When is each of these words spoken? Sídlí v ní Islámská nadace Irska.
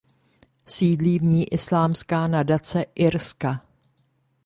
Sídlí 0.65 1.19
v 1.19 1.23
ní 1.23 1.53
Islámská 1.53 2.27
nadace 2.27 2.85
Irska. 2.95 3.61